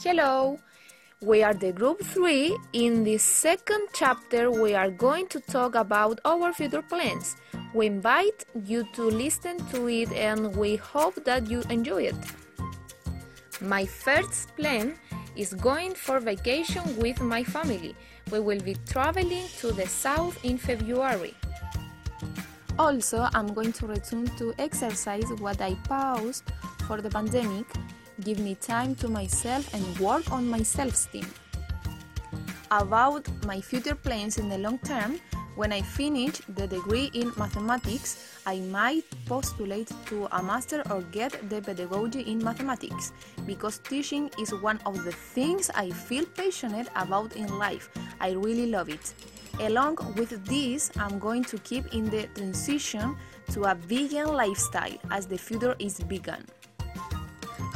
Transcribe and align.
Hello! 0.00 0.58
We 1.20 1.44
are 1.44 1.54
the 1.54 1.70
group 1.70 2.02
3. 2.02 2.56
In 2.72 3.04
this 3.04 3.22
second 3.22 3.88
chapter, 3.92 4.50
we 4.50 4.74
are 4.74 4.90
going 4.90 5.28
to 5.28 5.38
talk 5.38 5.76
about 5.76 6.18
our 6.24 6.52
future 6.52 6.82
plans. 6.82 7.36
We 7.72 7.86
invite 7.86 8.44
you 8.64 8.84
to 8.94 9.02
listen 9.04 9.58
to 9.68 9.88
it 9.88 10.10
and 10.12 10.56
we 10.56 10.76
hope 10.76 11.22
that 11.24 11.48
you 11.48 11.62
enjoy 11.68 12.04
it. 12.04 12.16
My 13.60 13.84
first 13.84 14.56
plan 14.56 14.94
is 15.36 15.54
going 15.54 15.94
for 15.94 16.18
vacation 16.18 16.96
with 16.96 17.20
my 17.20 17.44
family. 17.44 17.94
We 18.32 18.40
will 18.40 18.60
be 18.60 18.76
traveling 18.88 19.46
to 19.58 19.72
the 19.72 19.86
south 19.86 20.42
in 20.42 20.58
February. 20.58 21.34
Also, 22.78 23.28
I'm 23.34 23.52
going 23.52 23.72
to 23.74 23.86
return 23.86 24.26
to 24.38 24.54
exercise 24.58 25.30
what 25.38 25.60
I 25.60 25.74
paused 25.84 26.50
for 26.88 27.00
the 27.00 27.10
pandemic, 27.10 27.66
give 28.20 28.38
me 28.38 28.54
time 28.54 28.94
to 28.96 29.08
myself 29.08 29.72
and 29.74 29.98
work 29.98 30.30
on 30.30 30.48
my 30.48 30.62
self-esteem. 30.62 31.26
About 32.70 33.28
my 33.44 33.60
future 33.60 33.94
plans 33.94 34.38
in 34.38 34.48
the 34.48 34.58
long 34.58 34.78
term, 34.78 35.20
when 35.54 35.70
I 35.70 35.82
finish 35.82 36.40
the 36.56 36.66
degree 36.66 37.10
in 37.12 37.30
mathematics, 37.36 38.40
I 38.46 38.60
might 38.60 39.04
postulate 39.26 39.92
to 40.06 40.26
a 40.32 40.42
master 40.42 40.82
or 40.90 41.02
get 41.12 41.50
the 41.50 41.60
pedagogy 41.60 42.22
in 42.22 42.42
mathematics 42.42 43.12
because 43.44 43.78
teaching 43.78 44.30
is 44.38 44.54
one 44.54 44.80
of 44.86 45.04
the 45.04 45.12
things 45.12 45.70
I 45.74 45.90
feel 45.90 46.24
passionate 46.24 46.88
about 46.96 47.36
in 47.36 47.58
life. 47.58 47.90
I 48.18 48.30
really 48.30 48.66
love 48.66 48.88
it. 48.88 49.12
Along 49.60 49.98
with 50.16 50.42
this, 50.46 50.90
I'm 50.96 51.18
going 51.18 51.44
to 51.44 51.58
keep 51.58 51.92
in 51.94 52.08
the 52.08 52.26
transition 52.34 53.14
to 53.52 53.64
a 53.64 53.74
vegan 53.74 54.28
lifestyle 54.28 54.96
as 55.10 55.26
the 55.26 55.36
future 55.36 55.76
is 55.78 55.98
vegan. 56.00 56.46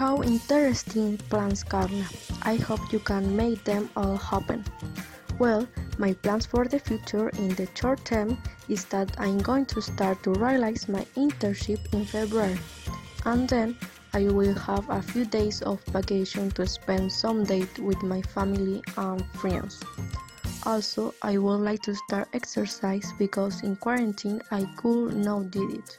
How 0.00 0.22
interesting 0.22 1.18
plans, 1.28 1.62
Carla. 1.62 2.06
I 2.40 2.54
hope 2.56 2.90
you 2.90 3.00
can 3.00 3.36
make 3.36 3.64
them 3.64 3.90
all 3.94 4.16
happen. 4.16 4.64
Well, 5.38 5.68
my 5.98 6.14
plans 6.14 6.46
for 6.46 6.64
the 6.64 6.78
future 6.78 7.28
in 7.28 7.50
the 7.50 7.68
short 7.74 8.02
term 8.06 8.38
is 8.70 8.86
that 8.86 9.14
I'm 9.20 9.36
going 9.36 9.66
to 9.66 9.82
start 9.82 10.22
to 10.22 10.30
realize 10.30 10.88
my 10.88 11.04
internship 11.16 11.92
in 11.92 12.06
February, 12.06 12.58
and 13.26 13.46
then 13.46 13.76
I 14.14 14.22
will 14.28 14.54
have 14.54 14.88
a 14.88 15.02
few 15.02 15.26
days 15.26 15.60
of 15.60 15.84
vacation 15.92 16.50
to 16.52 16.66
spend 16.66 17.12
some 17.12 17.44
days 17.44 17.68
with 17.78 18.02
my 18.02 18.22
family 18.22 18.82
and 18.96 19.22
friends. 19.34 19.82
Also, 20.64 21.12
I 21.20 21.36
would 21.36 21.60
like 21.60 21.82
to 21.82 21.94
start 21.94 22.28
exercise 22.32 23.12
because 23.18 23.60
in 23.60 23.76
quarantine 23.76 24.40
I 24.50 24.64
could 24.78 25.14
not 25.14 25.50
do 25.50 25.68
it. 25.76 25.98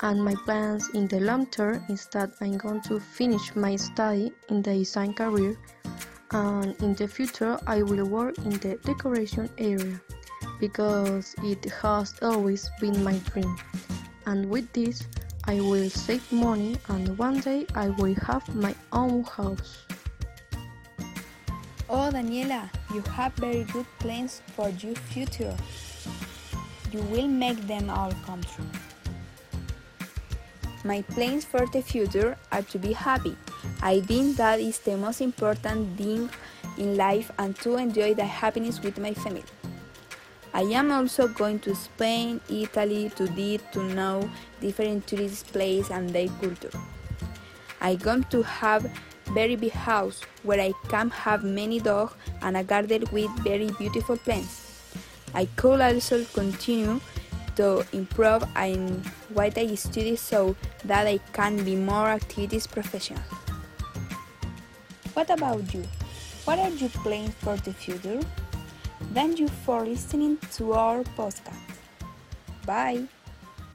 And 0.00 0.22
my 0.24 0.34
plans 0.44 0.90
in 0.94 1.08
the 1.08 1.18
long 1.18 1.46
term 1.46 1.84
is 1.88 2.06
that 2.12 2.30
I'm 2.40 2.56
going 2.56 2.82
to 2.82 3.00
finish 3.00 3.56
my 3.56 3.74
study 3.74 4.32
in 4.48 4.62
the 4.62 4.74
design 4.74 5.12
career 5.12 5.56
and 6.30 6.80
in 6.82 6.94
the 6.94 7.08
future 7.08 7.58
I 7.66 7.82
will 7.82 8.06
work 8.06 8.38
in 8.38 8.50
the 8.50 8.78
decoration 8.84 9.50
area 9.58 10.00
because 10.60 11.34
it 11.42 11.64
has 11.82 12.14
always 12.22 12.70
been 12.80 13.02
my 13.02 13.18
dream. 13.30 13.56
And 14.26 14.48
with 14.48 14.72
this, 14.72 15.02
I 15.46 15.60
will 15.60 15.90
save 15.90 16.30
money 16.30 16.76
and 16.88 17.16
one 17.18 17.40
day 17.40 17.66
I 17.74 17.88
will 17.88 18.14
have 18.26 18.46
my 18.54 18.74
own 18.92 19.24
house. 19.24 19.84
Oh, 21.90 22.10
Daniela, 22.12 22.68
you 22.92 23.00
have 23.00 23.32
very 23.34 23.64
good 23.64 23.86
plans 23.98 24.42
for 24.54 24.68
your 24.68 24.94
future. 24.94 25.56
You 26.92 27.00
will 27.04 27.28
make 27.28 27.66
them 27.66 27.88
all 27.90 28.12
come 28.26 28.42
true. 28.42 28.66
My 30.88 31.02
plans 31.02 31.44
for 31.44 31.66
the 31.66 31.82
future 31.82 32.38
are 32.50 32.62
to 32.62 32.78
be 32.78 32.94
happy. 32.94 33.36
I 33.82 34.00
think 34.00 34.38
that 34.38 34.58
is 34.58 34.78
the 34.78 34.96
most 34.96 35.20
important 35.20 35.98
thing 35.98 36.30
in 36.78 36.96
life 36.96 37.30
and 37.38 37.54
to 37.56 37.76
enjoy 37.76 38.14
the 38.14 38.24
happiness 38.24 38.80
with 38.80 38.96
my 38.98 39.12
family. 39.12 39.44
I 40.54 40.62
am 40.62 40.90
also 40.90 41.28
going 41.28 41.58
to 41.68 41.74
Spain, 41.74 42.40
Italy, 42.48 43.12
to 43.16 43.28
did 43.28 43.70
to 43.72 43.82
know 43.82 44.30
different 44.62 45.06
tourist 45.06 45.52
places 45.52 45.90
and 45.90 46.08
their 46.08 46.28
culture. 46.40 46.72
I 47.82 47.96
going 47.96 48.24
to 48.30 48.42
have 48.44 48.90
very 49.34 49.56
big 49.56 49.72
house 49.72 50.22
where 50.42 50.58
I 50.58 50.72
can 50.88 51.10
have 51.10 51.44
many 51.44 51.80
dogs 51.80 52.14
and 52.40 52.56
a 52.56 52.64
garden 52.64 53.04
with 53.12 53.28
very 53.44 53.68
beautiful 53.78 54.16
plants. 54.16 54.80
I 55.34 55.44
could 55.56 55.82
also 55.82 56.24
continue 56.32 56.98
to 57.58 57.84
improve 57.92 58.44
in 58.56 59.02
what 59.34 59.58
I 59.58 59.74
study 59.74 60.14
so 60.14 60.54
that 60.84 61.06
I 61.06 61.18
can 61.32 61.64
be 61.64 61.74
more 61.74 62.08
activities 62.08 62.66
professional. 62.66 63.22
What 65.14 65.30
about 65.30 65.74
you? 65.74 65.82
What 66.44 66.58
are 66.60 66.70
you 66.70 66.88
planning 67.02 67.34
for 67.42 67.56
the 67.56 67.74
future? 67.74 68.20
Thank 69.12 69.40
you 69.40 69.48
for 69.66 69.84
listening 69.84 70.38
to 70.56 70.72
our 70.72 71.02
podcast. 71.18 71.58
Bye. 72.64 73.08